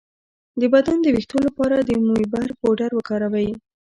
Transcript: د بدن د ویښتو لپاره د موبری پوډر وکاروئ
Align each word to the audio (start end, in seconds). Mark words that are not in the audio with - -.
د 0.59 0.61
بدن 0.73 0.97
د 1.01 1.07
ویښتو 1.15 1.37
لپاره 1.47 1.75
د 1.79 1.89
موبری 2.07 2.53
پوډر 2.59 2.91
وکاروئ 2.93 3.49